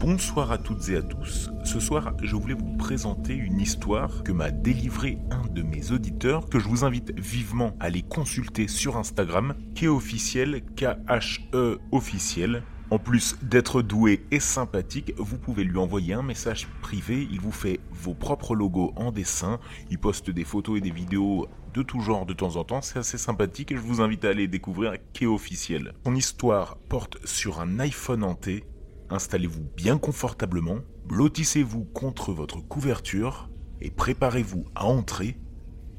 Bonsoir 0.00 0.50
à 0.50 0.56
toutes 0.56 0.88
et 0.88 0.96
à 0.96 1.02
tous. 1.02 1.50
Ce 1.62 1.78
soir, 1.78 2.14
je 2.22 2.34
voulais 2.34 2.54
vous 2.54 2.74
présenter 2.78 3.34
une 3.34 3.60
histoire 3.60 4.22
que 4.24 4.32
m'a 4.32 4.50
délivré 4.50 5.18
un 5.30 5.46
de 5.52 5.60
mes 5.60 5.92
auditeurs 5.92 6.48
que 6.48 6.58
je 6.58 6.66
vous 6.66 6.84
invite 6.84 7.12
vivement 7.20 7.76
à 7.80 7.84
aller 7.84 8.00
consulter 8.00 8.66
sur 8.66 8.96
Instagram, 8.96 9.54
qui 9.74 9.84
est 9.84 9.88
officiel, 9.88 10.62
K-H-E 10.74 11.80
officiel. 11.92 12.62
En 12.88 12.98
plus 12.98 13.36
d'être 13.42 13.82
doué 13.82 14.24
et 14.30 14.40
sympathique, 14.40 15.12
vous 15.18 15.36
pouvez 15.36 15.64
lui 15.64 15.76
envoyer 15.76 16.14
un 16.14 16.22
message 16.22 16.66
privé, 16.80 17.28
il 17.30 17.38
vous 17.38 17.52
fait 17.52 17.78
vos 17.90 18.14
propres 18.14 18.54
logos 18.54 18.94
en 18.96 19.12
dessin, 19.12 19.60
il 19.90 19.98
poste 19.98 20.30
des 20.30 20.44
photos 20.44 20.78
et 20.78 20.80
des 20.80 20.90
vidéos 20.90 21.46
de 21.74 21.82
tout 21.82 22.00
genre 22.00 22.24
de 22.24 22.32
temps 22.32 22.56
en 22.56 22.64
temps, 22.64 22.80
c'est 22.80 22.98
assez 22.98 23.18
sympathique 23.18 23.70
et 23.70 23.76
je 23.76 23.82
vous 23.82 24.00
invite 24.00 24.24
à 24.24 24.30
aller 24.30 24.48
découvrir 24.48 24.94
qui 25.12 25.26
officiel. 25.26 25.92
Son 26.06 26.14
histoire 26.14 26.78
porte 26.88 27.18
sur 27.26 27.60
un 27.60 27.78
iPhone 27.80 28.24
hanté 28.24 28.64
Installez-vous 29.10 29.68
bien 29.76 29.98
confortablement, 29.98 30.78
blottissez-vous 31.06 31.84
contre 31.84 32.32
votre 32.32 32.60
couverture 32.60 33.50
et 33.80 33.90
préparez-vous 33.90 34.66
à 34.76 34.84
entrer 34.84 35.36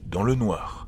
dans 0.05 0.23
le 0.23 0.34
noir. 0.34 0.87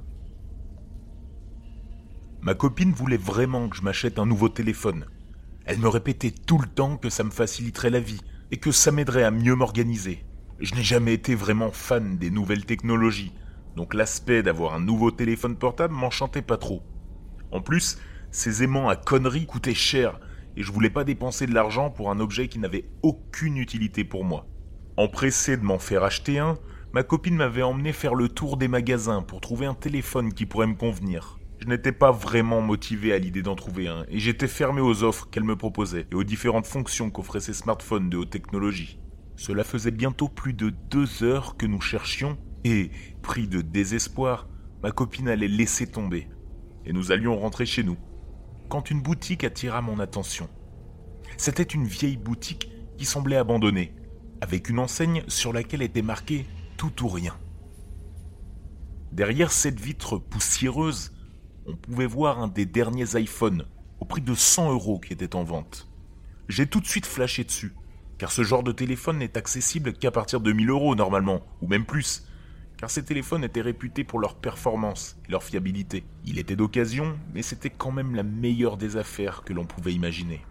Ma 2.41 2.55
copine 2.55 2.93
voulait 2.93 3.17
vraiment 3.17 3.67
que 3.67 3.75
je 3.75 3.81
m'achète 3.81 4.19
un 4.19 4.25
nouveau 4.25 4.47
téléphone. 4.47 5.05
Elle 5.65 5.79
me 5.79 5.89
répétait 5.89 6.31
tout 6.31 6.57
le 6.57 6.67
temps 6.67 6.95
que 6.95 7.09
ça 7.09 7.25
me 7.25 7.29
faciliterait 7.29 7.89
la 7.89 7.99
vie 7.99 8.21
et 8.51 8.57
que 8.57 8.71
ça 8.71 8.91
m'aiderait 8.91 9.23
à 9.23 9.31
mieux 9.31 9.55
m'organiser. 9.55 10.25
Je 10.59 10.75
n'ai 10.75 10.83
jamais 10.83 11.13
été 11.13 11.35
vraiment 11.35 11.71
fan 11.71 12.17
des 12.17 12.31
nouvelles 12.31 12.65
technologies, 12.65 13.33
donc 13.75 13.93
l'aspect 13.93 14.43
d'avoir 14.43 14.75
un 14.75 14.79
nouveau 14.79 15.11
téléphone 15.11 15.57
portable 15.57 15.93
m'enchantait 15.93 16.41
pas 16.41 16.57
trop. 16.57 16.83
En 17.51 17.59
plus, 17.61 17.97
ces 18.31 18.63
aimants 18.63 18.87
à 18.87 18.95
conneries 18.95 19.45
coûtaient 19.45 19.73
cher 19.73 20.19
et 20.55 20.63
je 20.63 20.71
voulais 20.71 20.89
pas 20.89 21.03
dépenser 21.03 21.45
de 21.47 21.53
l'argent 21.53 21.89
pour 21.89 22.11
un 22.11 22.19
objet 22.19 22.47
qui 22.47 22.59
n'avait 22.59 22.85
aucune 23.01 23.57
utilité 23.57 24.03
pour 24.03 24.23
moi. 24.23 24.47
Empressé 24.97 25.57
de 25.57 25.63
m'en 25.63 25.79
faire 25.79 26.03
acheter 26.03 26.39
un, 26.39 26.57
ma 26.93 27.03
copine 27.03 27.35
m'avait 27.35 27.63
emmené 27.63 27.93
faire 27.93 28.15
le 28.15 28.29
tour 28.29 28.57
des 28.57 28.67
magasins 28.67 29.21
pour 29.21 29.41
trouver 29.41 29.65
un 29.65 29.73
téléphone 29.73 30.33
qui 30.33 30.45
pourrait 30.45 30.67
me 30.67 30.75
convenir. 30.75 31.39
Je 31.59 31.67
n'étais 31.67 31.91
pas 31.91 32.11
vraiment 32.11 32.61
motivé 32.61 33.13
à 33.13 33.17
l'idée 33.17 33.41
d'en 33.41 33.55
trouver 33.55 33.87
un, 33.87 34.05
et 34.09 34.19
j'étais 34.19 34.47
fermé 34.47 34.81
aux 34.81 35.03
offres 35.03 35.29
qu'elle 35.29 35.43
me 35.43 35.55
proposait 35.55 36.07
et 36.11 36.15
aux 36.15 36.23
différentes 36.23 36.67
fonctions 36.67 37.09
qu'offraient 37.09 37.39
ces 37.39 37.53
smartphones 37.53 38.09
de 38.09 38.17
haute 38.17 38.29
technologie. 38.29 38.99
Cela 39.35 39.63
faisait 39.63 39.91
bientôt 39.91 40.27
plus 40.27 40.53
de 40.53 40.69
deux 40.69 41.23
heures 41.23 41.57
que 41.57 41.65
nous 41.65 41.81
cherchions, 41.81 42.37
et, 42.65 42.91
pris 43.21 43.47
de 43.47 43.61
désespoir, 43.61 44.47
ma 44.83 44.91
copine 44.91 45.27
allait 45.27 45.47
laisser 45.47 45.87
tomber, 45.87 46.27
et 46.85 46.93
nous 46.93 47.11
allions 47.11 47.37
rentrer 47.37 47.65
chez 47.65 47.83
nous 47.83 47.97
quand 48.73 48.89
une 48.89 49.03
boutique 49.03 49.43
attira 49.43 49.83
mon 49.83 49.99
attention. 49.99 50.49
C'était 51.37 51.61
une 51.61 51.85
vieille 51.85 52.17
boutique 52.17 52.71
qui 52.97 53.05
semblait 53.05 53.35
abandonnée, 53.35 53.93
avec 54.41 54.67
une 54.67 54.79
enseigne 54.79 55.21
sur 55.27 55.53
laquelle 55.53 55.83
était 55.83 56.01
marqué 56.01 56.47
tout 56.75 57.03
ou 57.03 57.07
rien. 57.07 57.37
Derrière 59.11 59.51
cette 59.51 59.79
vitre 59.79 60.17
poussiéreuse, 60.17 61.15
on 61.67 61.75
pouvait 61.75 62.07
voir 62.07 62.39
un 62.39 62.47
des 62.47 62.65
derniers 62.65 63.13
iPhones 63.13 63.67
au 63.99 64.05
prix 64.05 64.21
de 64.21 64.33
100 64.33 64.71
euros 64.71 64.99
qui 64.99 65.13
était 65.13 65.35
en 65.35 65.43
vente. 65.43 65.87
J'ai 66.49 66.65
tout 66.65 66.79
de 66.79 66.87
suite 66.87 67.05
flashé 67.05 67.43
dessus, 67.43 67.75
car 68.17 68.31
ce 68.31 68.41
genre 68.41 68.63
de 68.63 68.71
téléphone 68.71 69.19
n'est 69.19 69.37
accessible 69.37 69.93
qu'à 69.93 70.09
partir 70.09 70.41
de 70.41 70.51
1000 70.51 70.71
euros 70.71 70.95
normalement, 70.95 71.43
ou 71.61 71.67
même 71.67 71.85
plus, 71.85 72.25
car 72.77 72.89
ces 72.89 73.03
téléphones 73.03 73.43
étaient 73.43 73.61
réputés 73.61 74.03
pour 74.03 74.19
leur 74.19 74.35
performance 74.35 75.17
et 75.27 75.31
leur 75.31 75.43
fiabilité. 75.43 76.03
Il 76.25 76.39
était 76.39 76.55
d'occasion, 76.55 77.17
mais 77.33 77.41
c'était 77.41 77.69
quand 77.69 77.91
même 77.91 78.15
la 78.15 78.23
meilleure 78.23 78.77
des 78.77 78.97
affaires 78.97 79.43
que 79.43 79.53
l'on 79.53 79.65
pouvait 79.65 79.93
imaginer. 79.93 80.45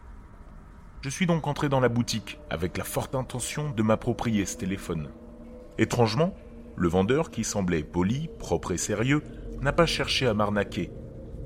Je 1.02 1.10
suis 1.10 1.26
donc 1.26 1.46
entré 1.46 1.68
dans 1.68 1.80
la 1.80 1.88
boutique 1.88 2.38
avec 2.48 2.78
la 2.78 2.84
forte 2.84 3.14
intention 3.14 3.70
de 3.70 3.82
m'approprier 3.82 4.46
ce 4.46 4.56
téléphone. 4.56 5.10
Étrangement, 5.78 6.34
le 6.76 6.88
vendeur, 6.88 7.30
qui 7.30 7.44
semblait 7.44 7.82
poli, 7.82 8.28
propre 8.38 8.72
et 8.72 8.78
sérieux, 8.78 9.22
n'a 9.60 9.72
pas 9.72 9.86
cherché 9.86 10.26
à 10.26 10.34
m'arnaquer, 10.34 10.90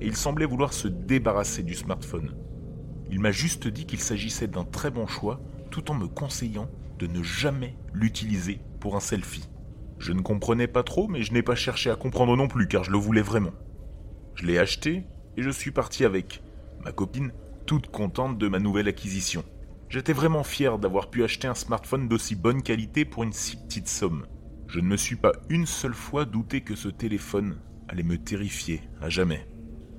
et 0.01 0.07
il 0.07 0.17
semblait 0.17 0.47
vouloir 0.47 0.73
se 0.73 0.89
débarrasser 0.89 1.63
du 1.63 1.75
smartphone. 1.75 2.37
Il 3.11 3.21
m'a 3.21 3.31
juste 3.31 3.67
dit 3.69 3.87
qu'il 3.87 4.01
s'agissait 4.01 4.47
d'un 4.47 4.65
très 4.65 4.91
bon 4.91 5.07
choix, 5.07 5.41
tout 5.71 5.91
en 5.91 5.95
me 5.95 6.07
conseillant 6.07 6.69
de 6.99 7.07
ne 7.07 7.23
jamais 7.23 7.77
l'utiliser 7.93 8.61
pour 8.81 8.97
un 8.97 9.01
selfie. 9.01 9.49
Je 9.99 10.13
ne 10.13 10.21
comprenais 10.21 10.67
pas 10.67 10.83
trop, 10.83 11.09
mais 11.09 11.23
je 11.23 11.33
n'ai 11.33 11.43
pas 11.43 11.55
cherché 11.55 11.91
à 11.91 11.97
comprendre 11.97 12.37
non 12.37 12.49
plus, 12.49 12.69
car 12.69 12.85
je 12.85 12.91
le 12.91 12.99
voulais 12.99 13.23
vraiment. 13.23 13.53
Je 14.35 14.45
l'ai 14.45 14.59
acheté 14.59 15.05
et 15.37 15.43
je 15.43 15.51
suis 15.51 15.71
parti 15.71 16.05
avec. 16.05 16.43
Ma 16.85 16.93
copine, 16.93 17.33
toute 17.67 17.89
contente 17.89 18.39
de 18.39 18.49
ma 18.49 18.59
nouvelle 18.59 18.89
acquisition. 18.89 19.45
J'étais 19.89 20.13
vraiment 20.13 20.45
fier 20.45 20.79
d'avoir 20.79 21.11
pu 21.11 21.25
acheter 21.25 21.49
un 21.49 21.55
smartphone 21.55 22.09
d'aussi 22.09 22.35
bonne 22.35 22.63
qualité 22.63 23.05
pour 23.05 23.23
une 23.23 23.33
si 23.33 23.57
petite 23.57 23.89
somme. 23.89 24.27
Je 24.69 24.81
ne 24.81 24.87
me 24.87 24.97
suis 24.97 25.17
pas 25.17 25.33
une 25.49 25.67
seule 25.67 25.95
fois 25.95 26.25
douté 26.25 26.61
que 26.61 26.75
ce 26.75 26.89
téléphone 26.89 27.61
allait 27.89 28.03
me 28.03 28.19
terrifier 28.19 28.83
à 29.01 29.09
jamais. 29.09 29.47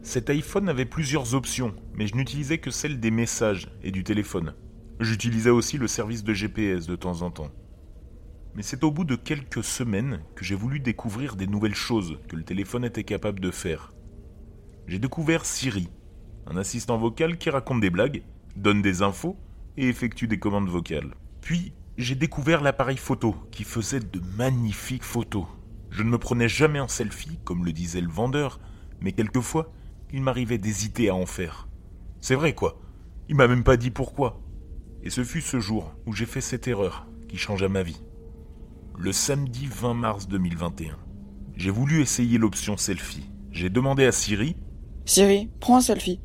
Cet 0.02 0.30
iPhone 0.30 0.70
avait 0.70 0.86
plusieurs 0.86 1.34
options, 1.36 1.74
mais 1.96 2.08
je 2.08 2.16
n'utilisais 2.16 2.60
que 2.60 2.72
celle 2.72 3.00
des 3.00 3.12
messages 3.12 3.70
et 3.82 3.92
du 3.92 4.04
téléphone. 4.04 4.54
J'utilisais 5.00 5.50
aussi 5.50 5.78
le 5.78 5.88
service 5.88 6.24
de 6.24 6.34
GPS 6.34 6.86
de 6.86 6.96
temps 6.96 7.22
en 7.22 7.32
temps 7.32 7.52
mais 8.58 8.64
c'est 8.64 8.84
au 8.84 8.90
bout 8.90 9.04
de 9.04 9.16
quelques 9.16 9.64
semaines 9.64 10.20
que 10.34 10.44
j'ai 10.44 10.56
voulu 10.56 10.80
découvrir 10.80 11.36
des 11.36 11.46
nouvelles 11.46 11.76
choses 11.76 12.18
que 12.28 12.36
le 12.36 12.44
téléphone 12.44 12.84
était 12.84 13.04
capable 13.04 13.40
de 13.40 13.52
faire. 13.52 13.94
J'ai 14.88 14.98
découvert 14.98 15.46
Siri, 15.46 15.90
un 16.48 16.58
assistant 16.58 16.98
vocal 16.98 17.38
qui 17.38 17.52
raconte 17.52 17.82
des 17.82 17.92
blagues, 17.92 18.24
donne 18.56 18.82
des 18.82 19.04
infos 19.04 19.38
et 19.78 19.88
effectue 19.88 20.28
des 20.28 20.40
commandes 20.40 20.70
vocales. 20.70 21.14
Puis, 21.40 21.72
j'ai 22.00 22.16
découvert 22.16 22.62
l'appareil 22.62 22.98
photo 22.98 23.36
qui 23.52 23.64
faisait 23.64 24.00
de 24.00 24.22
magnifiques 24.36 25.04
photos. 25.04 25.46
Je 25.92 26.02
ne 26.02 26.10
me 26.10 26.18
prenais 26.18 26.50
jamais 26.50 26.80
en 26.80 26.88
selfie, 26.88 27.38
comme 27.44 27.64
le 27.64 27.74
disait 27.74 28.02
le 28.02 28.10
vendeur, 28.10 28.60
mais 29.02 29.12
quelquefois, 29.12 29.72
il 30.12 30.24
m'arrivait 30.24 30.58
d'hésiter 30.58 31.10
à 31.10 31.16
en 31.16 31.28
faire. 31.28 31.68
C'est 32.22 32.34
vrai 32.34 32.56
quoi, 32.56 32.82
il 33.30 33.36
m'a 33.36 33.48
même 33.48 33.64
pas 33.64 33.78
dit 33.78 33.92
pourquoi. 33.92 34.42
Et 35.04 35.12
ce 35.12 35.24
fut 35.24 35.42
ce 35.42 35.60
jour 35.60 35.94
où 36.08 36.14
j'ai 36.14 36.26
fait 36.26 36.42
cette 36.42 36.68
erreur 36.68 37.06
qui 37.30 37.38
changea 37.38 37.70
ma 37.70 37.84
vie 37.84 38.02
le 39.00 39.12
samedi 39.12 39.68
20 39.68 39.94
mars 39.94 40.28
2021. 40.28 40.98
J'ai 41.56 41.70
voulu 41.70 42.02
essayer 42.02 42.40
l'option 42.40 42.78
selfie. 42.78 43.30
J'ai 43.52 43.70
demandé 43.70 44.06
à 44.06 44.12
Siri 44.12 44.56
Siri, 45.06 45.52
prends 45.60 45.78
un 45.78 45.82
selfie. 45.82 46.20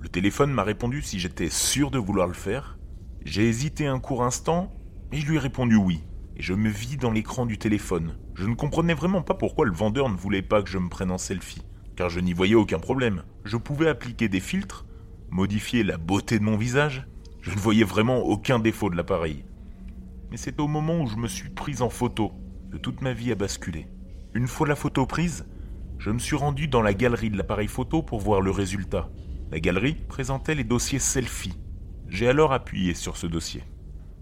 Le 0.00 0.08
téléphone 0.08 0.50
m'a 0.50 0.64
répondu 0.64 1.02
si 1.02 1.20
j'étais 1.20 1.50
sûr 1.50 1.92
de 1.92 1.98
vouloir 1.98 2.26
le 2.26 2.34
faire. 2.34 2.78
J'ai 3.24 3.48
hésité 3.48 3.86
un 3.86 4.00
court 4.00 4.24
instant, 4.24 4.72
mais 5.12 5.18
je 5.18 5.26
lui 5.26 5.36
ai 5.36 5.38
répondu 5.38 5.76
oui. 5.76 6.02
Et 6.36 6.42
je 6.42 6.52
me 6.52 6.68
vis 6.68 6.96
dans 6.96 7.12
l'écran 7.12 7.46
du 7.46 7.58
téléphone. 7.58 8.16
Je 8.34 8.46
ne 8.48 8.54
comprenais 8.54 8.94
vraiment 8.94 9.22
pas 9.22 9.34
pourquoi 9.34 9.64
le 9.64 9.72
vendeur 9.72 10.08
ne 10.08 10.16
voulait 10.16 10.42
pas 10.42 10.62
que 10.62 10.70
je 10.70 10.78
me 10.78 10.88
prenne 10.88 11.12
en 11.12 11.18
selfie, 11.18 11.62
car 11.94 12.10
je 12.10 12.18
n'y 12.18 12.32
voyais 12.32 12.56
aucun 12.56 12.80
problème. 12.80 13.22
Je 13.44 13.56
pouvais 13.56 13.88
appliquer 13.88 14.28
des 14.28 14.40
filtres, 14.40 14.84
modifier 15.30 15.84
la 15.84 15.96
beauté 15.96 16.40
de 16.40 16.44
mon 16.44 16.56
visage. 16.56 17.06
Je 17.40 17.52
ne 17.52 17.56
voyais 17.56 17.84
vraiment 17.84 18.18
aucun 18.18 18.58
défaut 18.58 18.90
de 18.90 18.96
l'appareil 18.96 19.44
mais 20.30 20.36
c'est 20.36 20.60
au 20.60 20.66
moment 20.66 21.00
où 21.00 21.06
je 21.06 21.16
me 21.16 21.28
suis 21.28 21.50
prise 21.50 21.82
en 21.82 21.90
photo 21.90 22.32
que 22.70 22.76
toute 22.76 23.02
ma 23.02 23.12
vie 23.12 23.32
a 23.32 23.34
basculé. 23.36 23.86
Une 24.34 24.48
fois 24.48 24.66
la 24.66 24.76
photo 24.76 25.06
prise, 25.06 25.46
je 25.98 26.10
me 26.10 26.18
suis 26.18 26.36
rendu 26.36 26.68
dans 26.68 26.82
la 26.82 26.94
galerie 26.94 27.30
de 27.30 27.36
l'appareil 27.36 27.68
photo 27.68 28.02
pour 28.02 28.20
voir 28.20 28.40
le 28.40 28.50
résultat. 28.50 29.08
La 29.50 29.60
galerie 29.60 29.94
présentait 29.94 30.54
les 30.54 30.64
dossiers 30.64 30.98
selfie. 30.98 31.58
J'ai 32.08 32.28
alors 32.28 32.52
appuyé 32.52 32.94
sur 32.94 33.16
ce 33.16 33.26
dossier. 33.26 33.64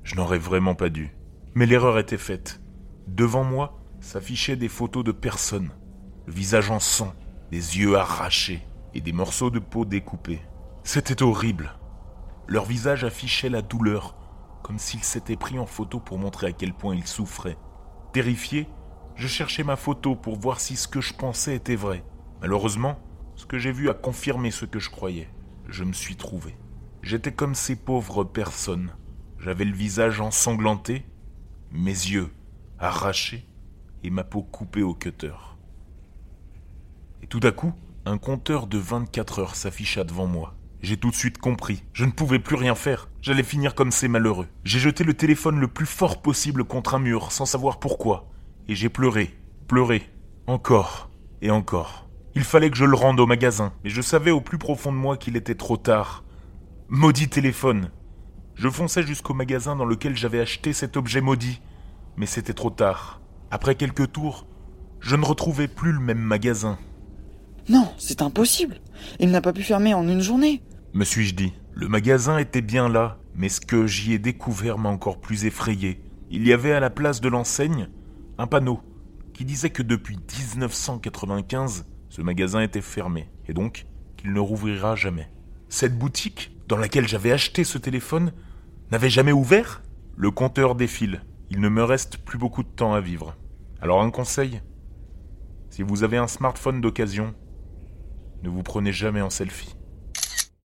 Je 0.02 0.14
n'aurais 0.14 0.38
vraiment 0.38 0.74
pas 0.74 0.88
dû. 0.88 1.16
Mais 1.54 1.66
l'erreur 1.66 1.98
était 1.98 2.18
faite. 2.18 2.60
Devant 3.06 3.44
moi 3.44 3.80
s'affichaient 4.00 4.56
des 4.56 4.68
photos 4.68 5.04
de 5.04 5.12
personnes, 5.12 5.70
le 6.26 6.32
visage 6.32 6.70
en 6.70 6.80
sang, 6.80 7.14
les 7.50 7.78
yeux 7.78 7.96
arrachés 7.96 8.66
et 8.94 9.00
des 9.00 9.12
morceaux 9.12 9.50
de 9.50 9.58
peau 9.58 9.84
découpés. 9.84 10.40
C'était 10.82 11.22
horrible. 11.22 11.72
Leur 12.46 12.64
visage 12.64 13.04
affichait 13.04 13.48
la 13.48 13.62
douleur, 13.62 14.16
comme 14.64 14.78
s'il 14.78 15.04
s'était 15.04 15.36
pris 15.36 15.58
en 15.58 15.66
photo 15.66 16.00
pour 16.00 16.18
montrer 16.18 16.46
à 16.46 16.52
quel 16.52 16.72
point 16.72 16.96
il 16.96 17.06
souffrait. 17.06 17.58
Terrifié, 18.14 18.66
je 19.14 19.28
cherchais 19.28 19.62
ma 19.62 19.76
photo 19.76 20.16
pour 20.16 20.38
voir 20.38 20.58
si 20.58 20.74
ce 20.74 20.88
que 20.88 21.02
je 21.02 21.12
pensais 21.12 21.54
était 21.54 21.76
vrai. 21.76 22.02
Malheureusement, 22.40 22.98
ce 23.36 23.44
que 23.44 23.58
j'ai 23.58 23.72
vu 23.72 23.90
a 23.90 23.94
confirmé 23.94 24.50
ce 24.50 24.64
que 24.64 24.78
je 24.78 24.88
croyais. 24.88 25.28
Je 25.68 25.84
me 25.84 25.92
suis 25.92 26.16
trouvé. 26.16 26.56
J'étais 27.02 27.30
comme 27.30 27.54
ces 27.54 27.76
pauvres 27.76 28.24
personnes. 28.24 28.94
J'avais 29.38 29.66
le 29.66 29.74
visage 29.74 30.22
ensanglanté, 30.22 31.04
mes 31.70 31.90
yeux 31.90 32.32
arrachés 32.78 33.46
et 34.02 34.08
ma 34.08 34.24
peau 34.24 34.42
coupée 34.42 34.82
au 34.82 34.94
cutter. 34.94 35.34
Et 37.22 37.26
tout 37.26 37.40
à 37.42 37.52
coup, 37.52 37.74
un 38.06 38.16
compteur 38.16 38.66
de 38.66 38.78
24 38.78 39.40
heures 39.40 39.56
s'afficha 39.56 40.04
devant 40.04 40.26
moi. 40.26 40.54
J'ai 40.84 40.98
tout 40.98 41.08
de 41.08 41.16
suite 41.16 41.38
compris. 41.38 41.82
Je 41.94 42.04
ne 42.04 42.10
pouvais 42.10 42.38
plus 42.38 42.56
rien 42.56 42.74
faire. 42.74 43.08
J'allais 43.22 43.42
finir 43.42 43.74
comme 43.74 43.90
ces 43.90 44.06
malheureux. 44.06 44.48
J'ai 44.64 44.78
jeté 44.78 45.02
le 45.02 45.14
téléphone 45.14 45.58
le 45.58 45.66
plus 45.66 45.86
fort 45.86 46.20
possible 46.20 46.62
contre 46.62 46.94
un 46.94 46.98
mur, 46.98 47.32
sans 47.32 47.46
savoir 47.46 47.78
pourquoi. 47.78 48.28
Et 48.68 48.74
j'ai 48.74 48.90
pleuré, 48.90 49.34
pleuré, 49.66 50.10
encore 50.46 51.08
et 51.40 51.50
encore. 51.50 52.06
Il 52.34 52.44
fallait 52.44 52.68
que 52.68 52.76
je 52.76 52.84
le 52.84 52.94
rende 52.94 53.18
au 53.18 53.24
magasin, 53.24 53.72
mais 53.82 53.88
je 53.88 54.02
savais 54.02 54.30
au 54.30 54.42
plus 54.42 54.58
profond 54.58 54.92
de 54.92 54.98
moi 54.98 55.16
qu'il 55.16 55.36
était 55.36 55.54
trop 55.54 55.78
tard. 55.78 56.22
Maudit 56.90 57.30
téléphone. 57.30 57.88
Je 58.54 58.68
fonçais 58.68 59.04
jusqu'au 59.04 59.32
magasin 59.32 59.76
dans 59.76 59.86
lequel 59.86 60.14
j'avais 60.14 60.40
acheté 60.40 60.74
cet 60.74 60.98
objet 60.98 61.22
maudit. 61.22 61.62
Mais 62.18 62.26
c'était 62.26 62.52
trop 62.52 62.68
tard. 62.68 63.22
Après 63.50 63.74
quelques 63.74 64.12
tours, 64.12 64.46
je 65.00 65.16
ne 65.16 65.24
retrouvais 65.24 65.66
plus 65.66 65.92
le 65.92 66.00
même 66.00 66.20
magasin. 66.20 66.76
Non, 67.70 67.88
c'est 67.96 68.20
impossible. 68.20 68.82
Il 69.18 69.30
n'a 69.30 69.40
pas 69.40 69.54
pu 69.54 69.62
fermer 69.62 69.94
en 69.94 70.06
une 70.06 70.20
journée. 70.20 70.60
Me 70.94 71.04
suis-je 71.04 71.34
dit. 71.34 71.52
Le 71.72 71.88
magasin 71.88 72.38
était 72.38 72.60
bien 72.60 72.88
là, 72.88 73.18
mais 73.34 73.48
ce 73.48 73.60
que 73.60 73.84
j'y 73.84 74.12
ai 74.12 74.20
découvert 74.20 74.78
m'a 74.78 74.90
encore 74.90 75.20
plus 75.20 75.44
effrayé. 75.44 76.00
Il 76.30 76.46
y 76.46 76.52
avait 76.52 76.70
à 76.70 76.78
la 76.78 76.88
place 76.88 77.20
de 77.20 77.28
l'enseigne 77.28 77.88
un 78.38 78.46
panneau 78.46 78.80
qui 79.32 79.44
disait 79.44 79.70
que 79.70 79.82
depuis 79.82 80.16
1995, 80.16 81.84
ce 82.08 82.22
magasin 82.22 82.60
était 82.60 82.80
fermé, 82.80 83.28
et 83.48 83.54
donc 83.54 83.86
qu'il 84.16 84.32
ne 84.32 84.38
rouvrira 84.38 84.94
jamais. 84.94 85.28
Cette 85.68 85.98
boutique, 85.98 86.56
dans 86.68 86.76
laquelle 86.78 87.08
j'avais 87.08 87.32
acheté 87.32 87.64
ce 87.64 87.78
téléphone, 87.78 88.32
n'avait 88.92 89.10
jamais 89.10 89.32
ouvert? 89.32 89.82
Le 90.16 90.30
compteur 90.30 90.76
défile. 90.76 91.22
Il 91.50 91.60
ne 91.60 91.68
me 91.68 91.82
reste 91.82 92.18
plus 92.18 92.38
beaucoup 92.38 92.62
de 92.62 92.68
temps 92.68 92.94
à 92.94 93.00
vivre. 93.00 93.36
Alors 93.80 94.00
un 94.00 94.12
conseil 94.12 94.62
Si 95.70 95.82
vous 95.82 96.04
avez 96.04 96.18
un 96.18 96.28
smartphone 96.28 96.80
d'occasion, 96.80 97.34
ne 98.44 98.48
vous 98.48 98.62
prenez 98.62 98.92
jamais 98.92 99.22
en 99.22 99.30
selfie. 99.30 99.74